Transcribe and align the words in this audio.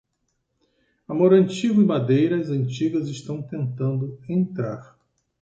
Amor 1.07 1.31
antigo 1.31 1.79
e 1.79 1.85
madeiras 1.85 2.49
antigas 2.49 3.07
estão 3.07 3.39
tentando 3.39 4.19
entrar. 4.27 4.97